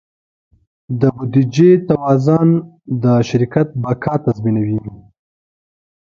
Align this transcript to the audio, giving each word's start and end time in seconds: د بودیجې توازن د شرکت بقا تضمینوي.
د 0.99 1.01
بودیجې 1.15 1.71
توازن 1.89 2.47
د 3.03 3.05
شرکت 3.29 3.67
بقا 3.83 4.13
تضمینوي. 4.25 4.79